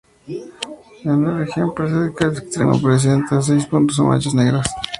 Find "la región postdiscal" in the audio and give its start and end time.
1.23-2.31